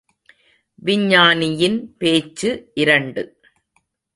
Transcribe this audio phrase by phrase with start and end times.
[0.75, 2.71] விஞ்ஞானியின் பேச்சு
[2.73, 3.39] இரண்டு.